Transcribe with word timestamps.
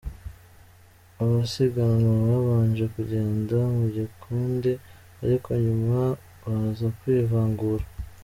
Abasiganwa 1.21 2.17
babanje 2.31 2.85
kugenda 2.93 3.55
mu 3.77 3.85
gikundi 3.95 4.71
ariko 5.23 5.47
nyuma 5.65 5.99
baza 6.43 6.87
kwivangura. 6.99 7.85